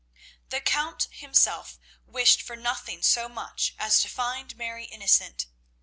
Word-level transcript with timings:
The 0.49 0.61
Count 0.61 1.07
himself 1.11 1.77
wished 2.07 2.41
for 2.41 2.55
nothing 2.55 3.03
so 3.03 3.29
much 3.29 3.75
as 3.77 3.99
to 4.01 4.09
find 4.09 4.55
Mary 4.57 4.85
innocent. 4.85 5.45